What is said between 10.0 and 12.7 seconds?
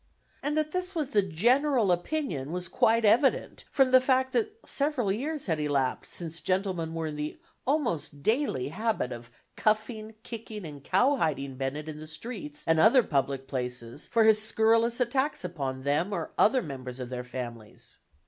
kicking and cowhiding Bennett in the streets